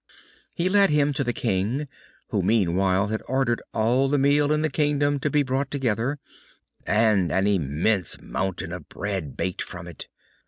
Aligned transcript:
He 0.55 0.67
led 0.67 0.89
him 0.89 1.13
to 1.13 1.23
the 1.23 1.31
King, 1.31 1.87
who 2.29 2.41
meanwhile 2.41 3.09
had 3.09 3.21
ordered 3.27 3.61
all 3.71 4.09
the 4.09 4.17
meal 4.17 4.51
in 4.51 4.63
the 4.63 4.69
Kingdom 4.71 5.19
to 5.19 5.29
be 5.29 5.43
brought 5.43 5.69
together, 5.69 6.17
and 6.87 7.31
an 7.31 7.45
immense 7.45 8.19
mountain 8.19 8.73
of 8.73 8.89
bread 8.89 9.37
baked 9.37 9.61
from 9.61 9.87
it. 9.87 10.07